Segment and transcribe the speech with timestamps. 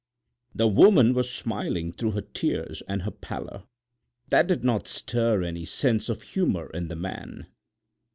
[0.55, 3.65] The woman was smiling through her tears and her pallor.
[4.29, 7.45] That did not stir any sense of humor in the man.